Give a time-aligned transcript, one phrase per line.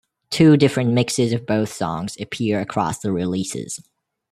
[0.31, 3.81] Two different mixes of both songs appear across the releases.